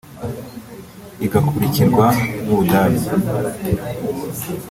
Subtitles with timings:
[1.25, 2.05] igakurikirwa
[2.45, 3.07] n’Ubudage